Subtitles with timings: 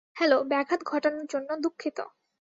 [0.15, 1.97] Hello, ব্যাঘাত ঘটানোর জন্য দুঃখিত।